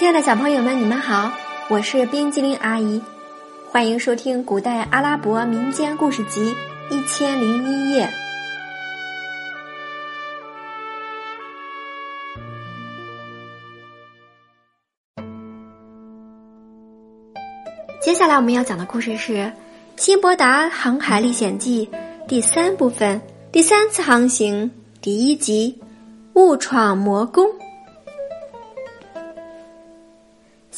[0.00, 1.30] 亲爱的小朋友们，你们好，
[1.68, 3.02] 我是冰激凌阿姨，
[3.70, 6.54] 欢迎收听古代阿拉伯民间故事集
[6.94, 8.06] 《一千零一夜》。
[18.00, 19.34] 接下来我们要讲的故事是
[19.98, 21.86] 《辛伯达航海历险记》
[22.26, 23.20] 第三部分
[23.52, 24.70] 第三次航行
[25.02, 25.78] 第一集
[26.40, 27.44] 《误闯魔宫》。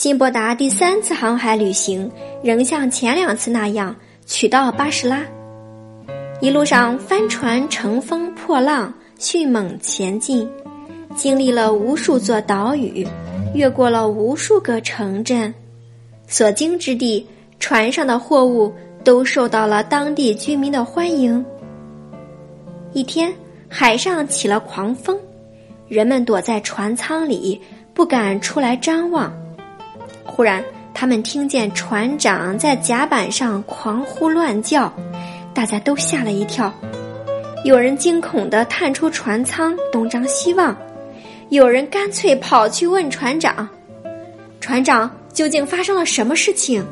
[0.02, 2.10] 辛伯达第三次航海旅行
[2.42, 3.94] 仍像前两次那样
[4.26, 5.22] 取到巴士拉，
[6.40, 10.50] 一路上帆船乘风破浪，迅猛前进，
[11.14, 13.06] 经历了无数座岛屿，
[13.54, 15.54] 越过了无数个城镇。
[16.26, 17.24] 所经之地，
[17.60, 18.74] 船上的货物
[19.04, 21.46] 都受到了当地居民的欢迎。
[22.92, 23.32] 一天，
[23.68, 25.16] 海上起了狂风，
[25.86, 27.60] 人们躲在船舱里，
[27.94, 29.32] 不敢出来张望。
[30.34, 34.90] 忽然，他们听见船长在甲板上狂呼乱叫，
[35.52, 36.72] 大家都吓了一跳。
[37.64, 40.74] 有人惊恐地探出船舱，东张西望；
[41.50, 43.68] 有人干脆跑去问船长
[44.58, 46.84] ：“船长。”究竟发生了什么事情？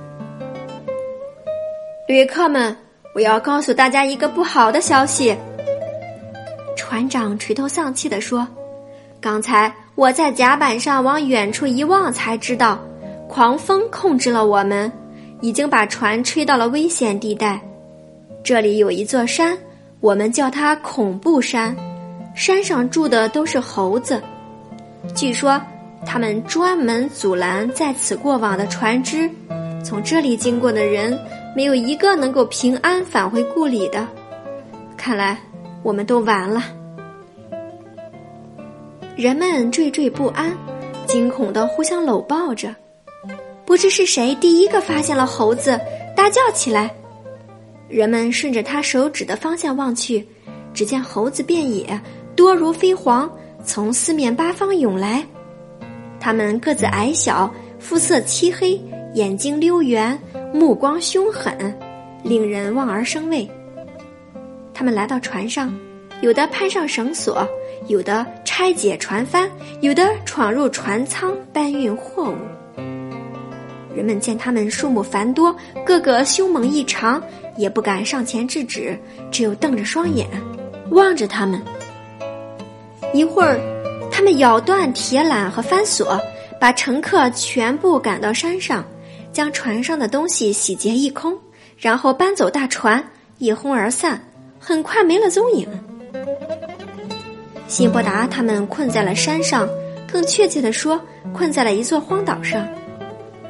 [2.08, 2.74] 旅客们，
[3.14, 5.36] 我要告诉大家一个不好的消息。
[6.74, 8.48] 船长垂头丧气地说
[9.20, 12.80] ：“刚才我在甲板上往远处一望，才知道
[13.30, 14.90] 狂风控制了我们，
[15.40, 17.60] 已经把船吹到了危险地带。
[18.42, 19.56] 这里有一座山，
[20.00, 21.74] 我们叫它恐怖山，
[22.34, 24.20] 山上住的都是猴子，
[25.14, 25.58] 据说。”
[26.06, 29.30] 他们专门阻拦在此过往的船只，
[29.84, 31.16] 从这里经过的人
[31.54, 34.08] 没有一个能够平安返回故里的。
[34.96, 35.38] 看来
[35.82, 36.64] 我们都完了。
[39.14, 40.56] 人们惴惴不安，
[41.06, 42.74] 惊恐的互相搂抱着。
[43.64, 45.80] 不知是谁第一个发现了猴子，
[46.16, 46.90] 大叫起来。
[47.88, 50.26] 人们顺着他手指的方向望去，
[50.72, 52.00] 只见猴子遍野，
[52.36, 53.28] 多如飞蝗，
[53.64, 55.24] 从四面八方涌来。
[56.18, 58.80] 他们个子矮小，肤色漆黑，
[59.14, 60.16] 眼睛溜圆，
[60.52, 61.76] 目光凶狠，
[62.22, 63.48] 令人望而生畏。
[64.74, 65.72] 他们来到船上，
[66.22, 67.46] 有的攀上绳索，
[67.88, 69.50] 有的拆解船帆，
[69.80, 72.36] 有的闯入船舱搬运货物。
[73.94, 77.22] 人们见他们数目繁多，个个凶猛异常，
[77.56, 78.98] 也不敢上前制止，
[79.30, 80.28] 只有瞪着双眼
[80.90, 81.60] 望着他们。
[83.12, 83.60] 一会儿。
[84.12, 86.20] 他们咬断铁缆和帆索，
[86.60, 88.84] 把乘客全部赶到山上，
[89.32, 91.38] 将船上的东西洗劫一空，
[91.78, 93.02] 然后搬走大船，
[93.38, 94.20] 一哄而散，
[94.58, 95.66] 很快没了踪影。
[97.68, 99.66] 辛伯达他们困在了山上，
[100.12, 101.00] 更确切地说，
[101.32, 102.66] 困在了一座荒岛上。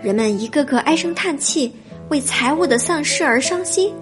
[0.03, 1.73] 人们一个个唉声叹气，
[2.09, 3.93] 为财物的丧失而伤心，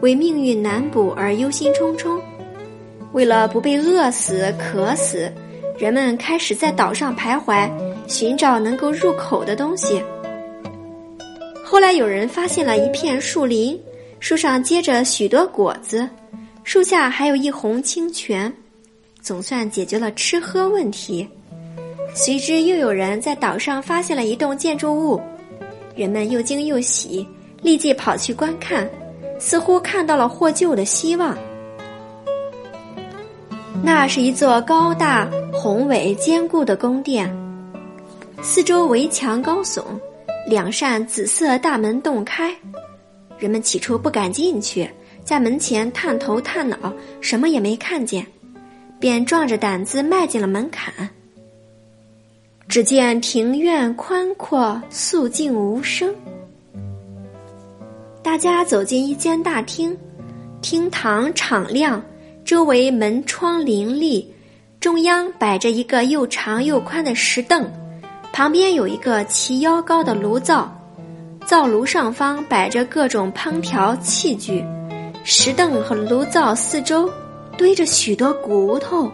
[0.00, 2.20] 为命运难卜而忧心忡忡，
[3.12, 5.32] 为了不被饿死、渴死。
[5.78, 7.70] 人们开始在岛上徘徊，
[8.06, 10.02] 寻找能够入口的东西。
[11.62, 13.78] 后来有人发现了一片树林，
[14.18, 16.08] 树上结着许多果子，
[16.64, 18.50] 树下还有一泓清泉，
[19.20, 21.28] 总算解决了吃喝问题。
[22.14, 25.20] 随之又有人在岛上发现了一栋建筑物，
[25.96, 27.26] 人们又惊又喜，
[27.62, 28.88] 立即跑去观看，
[29.38, 31.36] 似乎看到了获救的希望。
[33.82, 37.34] 那是一座高大、宏伟、坚固的宫殿，
[38.42, 39.82] 四周围墙高耸，
[40.46, 42.54] 两扇紫色大门洞开。
[43.38, 44.90] 人们起初不敢进去，
[45.24, 46.76] 在门前探头探脑，
[47.22, 48.26] 什么也没看见，
[49.00, 50.92] 便壮着胆子迈进了门槛。
[52.68, 56.12] 只见庭院宽阔，肃静无声。
[58.22, 59.96] 大家走进一间大厅，
[60.60, 62.02] 厅堂敞亮。
[62.44, 64.32] 周围门窗林立，
[64.78, 67.68] 中央摆着一个又长又宽的石凳，
[68.32, 70.72] 旁边有一个齐腰高的炉灶，
[71.44, 74.64] 灶炉上方摆着各种烹调器具，
[75.24, 77.10] 石凳和炉灶四周
[77.56, 79.10] 堆着许多骨头。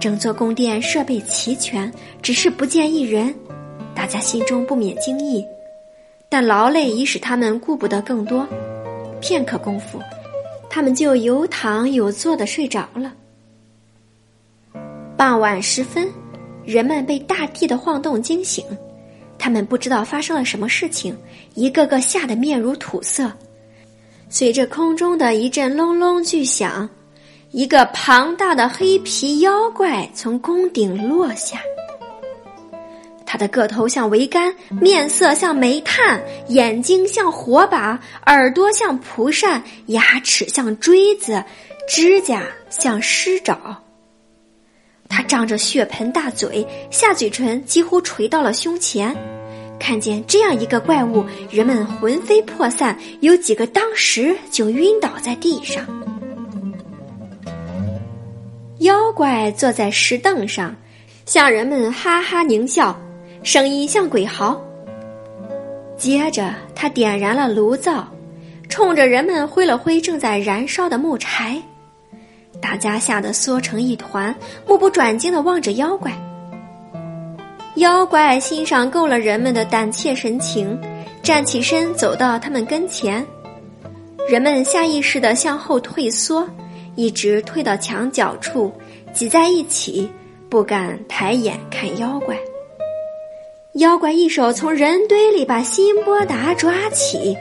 [0.00, 1.92] 整座宫殿设备齐全，
[2.22, 3.34] 只是不见一人，
[3.94, 5.44] 大家心中不免惊异，
[6.28, 8.46] 但劳累已使他们顾不得更多，
[9.20, 10.00] 片刻功夫。
[10.70, 13.12] 他们就有躺有坐的睡着了。
[15.16, 16.08] 傍晚时分，
[16.64, 18.64] 人们被大地的晃动惊醒，
[19.38, 21.16] 他们不知道发生了什么事情，
[21.54, 23.32] 一个个吓得面如土色。
[24.28, 26.88] 随着空中的一阵隆隆巨响，
[27.50, 31.58] 一个庞大的黑皮妖怪从宫顶落下。
[33.24, 41.42] 他的个头像桅杆，面色像煤炭，眼睛像火把，耳朵像蒲扇，牙齿像锥子，
[41.88, 43.82] 指甲像狮爪。
[45.08, 49.16] 他张着血盆大嘴，下嘴唇几乎垂到了胸前。
[49.80, 55.86] 看见这样一个怪物，人们魂飞魄散，有几个当时就晕倒在地上。
[58.78, 60.74] 妖怪坐在石凳上，
[61.26, 62.96] 向人们哈哈狞笑，
[63.42, 64.60] 声音像鬼嚎。
[65.96, 68.06] 接着，他点燃了炉灶，
[68.68, 71.60] 冲着人们挥了挥正在燃烧的木柴，
[72.62, 74.32] 大家吓得缩成一团，
[74.64, 76.12] 目不转睛的望着妖怪。
[77.76, 80.78] 妖怪欣赏够了人们的胆怯神情，
[81.20, 83.26] 站起身走到他们跟前，
[84.28, 86.48] 人们下意识的向后退缩。
[86.98, 88.72] 一直退到墙角处，
[89.12, 90.10] 挤在一起，
[90.48, 92.36] 不敢抬眼看妖怪。
[93.74, 97.36] 妖怪一手从人堆里把辛波达抓起，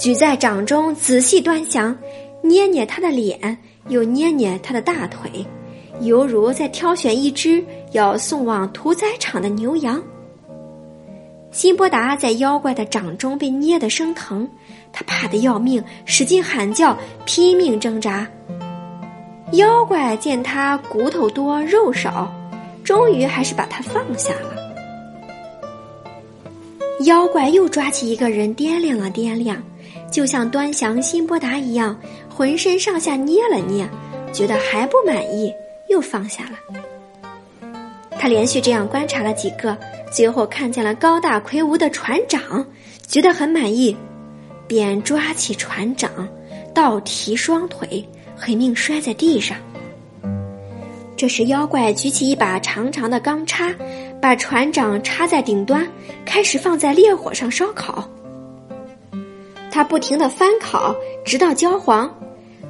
[0.00, 1.98] 举在掌中，仔细端详，
[2.40, 3.58] 捏捏他的脸，
[3.88, 5.44] 又捏捏他的大腿，
[6.02, 10.00] 犹如在挑选一只要送往屠宰场的牛羊。
[11.50, 14.48] 辛波达在妖怪的掌中被捏得生疼，
[14.92, 16.96] 他怕得要命，使劲喊叫，
[17.26, 18.24] 拼命挣扎。
[19.52, 22.32] 妖怪见他骨头多肉少，
[22.84, 24.54] 终于还是把他放下了。
[27.04, 29.60] 妖怪又抓起一个人掂量了掂量，
[30.10, 31.98] 就像端详辛波达一样，
[32.32, 33.88] 浑身上下捏了捏，
[34.32, 35.52] 觉得还不满意，
[35.88, 37.70] 又放下了。
[38.12, 39.76] 他连续这样观察了几个，
[40.12, 42.64] 最后看见了高大魁梧的船长，
[43.08, 43.96] 觉得很满意，
[44.68, 46.28] 便抓起船长，
[46.72, 48.06] 倒提双腿。
[48.40, 49.54] 狠命摔在地上。
[51.14, 53.70] 这时，妖怪举起一把长长的钢叉，
[54.22, 55.86] 把船长插在顶端，
[56.24, 58.08] 开始放在烈火上烧烤。
[59.70, 62.10] 他不停的翻烤，直到焦黄。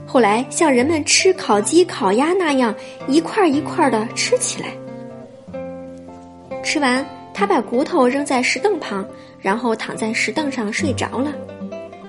[0.05, 2.75] 后来，像人们吃烤鸡、烤鸭那样，
[3.07, 4.71] 一块一块的吃起来。
[6.65, 9.07] 吃完，他把骨头扔在石凳旁，
[9.39, 11.33] 然后躺在石凳上睡着了。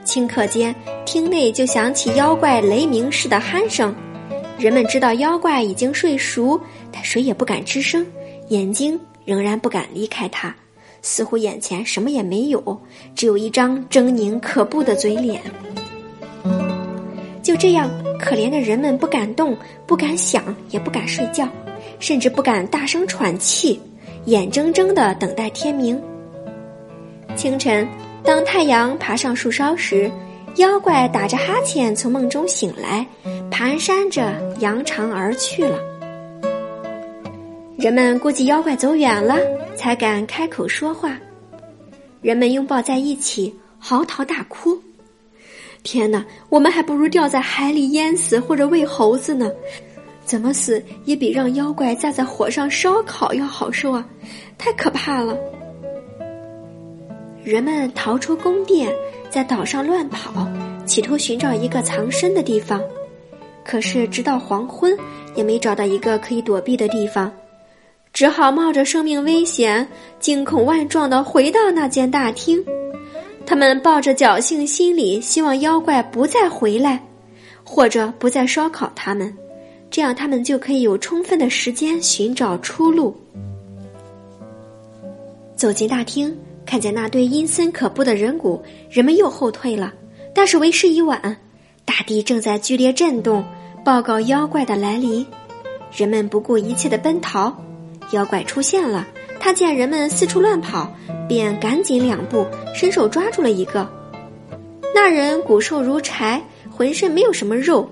[0.05, 0.73] 顷刻间，
[1.05, 3.93] 厅内就响起妖怪雷鸣似的鼾声。
[4.57, 6.59] 人们知道妖怪已经睡熟，
[6.91, 8.05] 但谁也不敢吱声，
[8.49, 10.55] 眼睛仍然不敢离开他，
[11.01, 12.81] 似乎眼前什么也没有，
[13.15, 15.41] 只有一张狰狞可怖的嘴脸。
[17.41, 17.89] 就这样，
[18.19, 19.57] 可怜的人们不敢动，
[19.87, 21.47] 不敢想，也不敢睡觉，
[21.99, 23.79] 甚至不敢大声喘气，
[24.25, 25.99] 眼睁睁的等待天明。
[27.35, 27.87] 清晨。
[28.23, 30.11] 当太阳爬上树梢时，
[30.55, 33.05] 妖怪打着哈欠从梦中醒来，
[33.49, 35.79] 蹒跚着扬长而去了。
[37.77, 39.37] 人们估计妖怪走远了，
[39.75, 41.17] 才敢开口说话。
[42.21, 44.77] 人们拥抱在一起，嚎啕大哭。
[45.81, 49.51] 天哪，我们还不如掉在海里淹死，或者喂猴子呢！
[50.23, 54.05] 怎么死也比让妖怪架在火上烧烤要好受啊！
[54.59, 55.35] 太可怕了。
[57.43, 58.93] 人们逃出宫殿，
[59.29, 60.47] 在岛上乱跑，
[60.85, 62.79] 企图寻找一个藏身的地方。
[63.65, 64.95] 可是直到黄昏，
[65.33, 67.31] 也没找到一个可以躲避的地方，
[68.13, 69.87] 只好冒着生命危险，
[70.19, 72.63] 惊恐万状的回到那间大厅。
[73.43, 77.03] 他们抱着侥幸心理，希望妖怪不再回来，
[77.63, 79.35] 或者不再烧烤他们，
[79.89, 83.15] 这样他们就可以有充分的时间寻找出路。
[85.55, 86.37] 走进大厅。
[86.65, 89.93] 看见那堆阴森可怖的人骨，人们又后退了。
[90.33, 91.37] 但是为时已晚，
[91.83, 93.43] 大地正在剧烈震动，
[93.83, 95.25] 报告妖怪的来临。
[95.93, 97.53] 人们不顾一切的奔逃，
[98.11, 99.05] 妖怪出现了。
[99.39, 100.89] 他见人们四处乱跑，
[101.27, 103.89] 便赶紧两步，伸手抓住了一个。
[104.93, 107.89] 那人骨瘦如柴，浑身没有什么肉。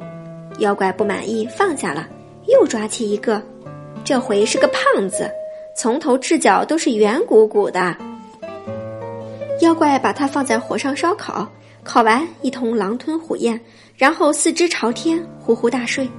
[0.59, 2.07] 妖怪不满意，放下了，
[2.47, 3.41] 又抓起一个。
[4.05, 5.29] 这回是个胖子，
[5.75, 7.97] 从头至脚都是圆鼓鼓的。
[9.61, 11.47] 妖怪把它放在火上烧烤，
[11.83, 13.59] 烤完一同狼吞虎咽，
[13.95, 16.09] 然后四肢朝天，呼呼大睡。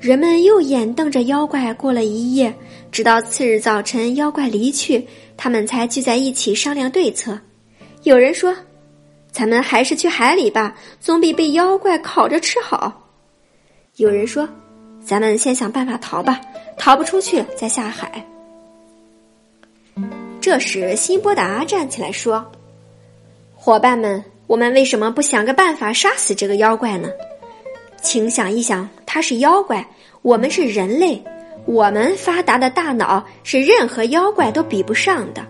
[0.00, 2.54] 人们又眼瞪着妖怪过了一夜，
[2.92, 7.38] 直到次日早晨，妖怪离去，他们才聚在一起商量对策。
[8.04, 8.54] 有人说
[9.32, 13.10] ：“咱们还是去海里吧，总比被妖怪烤着吃好。”
[13.96, 14.48] 有人说
[15.04, 16.40] ：“咱们先想办法逃吧，
[16.76, 18.24] 逃不出去再下海。”
[20.48, 22.42] 这时，辛波达站起来说
[23.54, 27.10] ：“伙伴们，我们为什么不想个办法杀死这个妖怪呢？
[28.00, 29.86] 请想一想，他是妖怪，
[30.22, 31.22] 我们是人类，
[31.66, 35.46] 我们发达的大脑是任何妖怪都比不上的。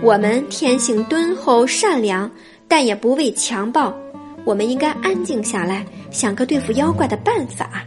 [0.00, 2.30] 我们天性敦厚善良，
[2.68, 3.92] 但也不畏强暴。
[4.44, 7.82] 我们应该安静下来，想个对付妖怪的办法。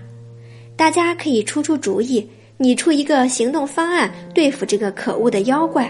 [0.75, 5.89] 大家可以出出主意，拟出一个行动方案，对付这个可恶的妖怪。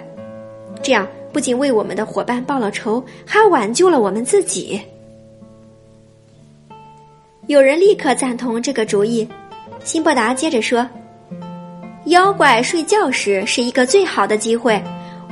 [0.81, 4.81] 这样不仅为我们的伙伴报了仇，还挽救了我们自己。
[7.47, 9.27] 有人立刻赞同这个主意。
[9.83, 10.87] 辛伯达接着说
[12.07, 14.81] ：“妖怪睡觉时是一个最好的机会。”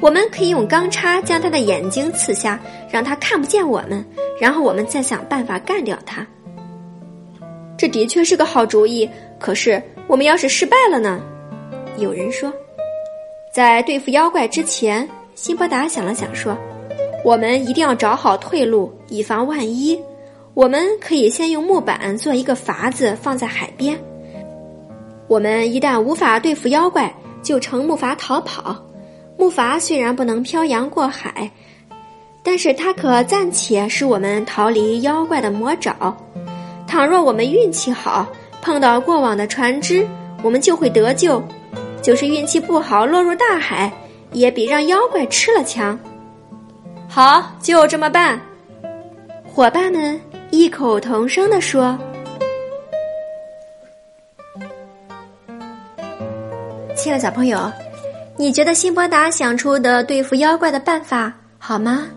[0.02, 4.04] 我们可以用钢叉将他的眼睛刺瞎，让他看不见我们，
[4.40, 6.26] 然后我们再想办法干掉他。
[7.78, 9.08] 这的确是个好主意。
[9.40, 11.22] 可是我们要是失败了呢？
[11.98, 12.52] 有人说，
[13.54, 16.58] 在对付妖怪之前，辛伯达想了想说
[17.26, 20.00] ：“我们一定要找好退路，以防万一。
[20.54, 23.98] 我们可以先用木板做一个筏子放在海边。
[25.28, 28.76] 我们一旦无法对付妖怪，就乘木筏逃跑。”
[29.38, 31.50] 木筏虽然不能漂洋过海，
[32.44, 36.16] 但是它可暂且使我们逃离妖怪的魔爪。
[36.86, 38.28] 倘若我们运气好，
[38.62, 40.06] 碰到过往的船只，
[40.44, 41.42] 我们就会得救；
[42.04, 43.92] 就是运气不好，落入大海，
[44.32, 45.98] 也比让妖怪吃了强。
[47.08, 48.40] 好，就这么办！
[49.54, 50.20] 伙伴们
[50.50, 51.98] 异口同声地说
[56.96, 57.72] ：“亲爱的小朋友。”
[58.38, 62.08] 你觉得辛伯达想出的对付妖怪的办法好吗？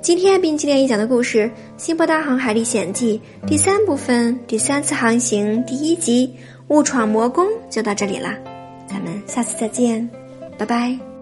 [0.00, 6.32] 今天冰淇淋一讲的故事《辛伯达航海历险记》第三部分第三次航行第一集
[6.68, 8.38] 误闯魔宫就到这里啦，
[8.94, 10.08] 咱们下次再见，
[10.56, 11.13] 拜拜。